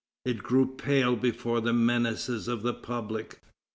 It 0.25 0.41
grew 0.41 0.65
pale 0.65 1.15
before 1.15 1.61
the 1.61 1.73
menaces 1.73 2.47
of 2.47 2.63
the 2.63 2.73
public. 2.73 3.39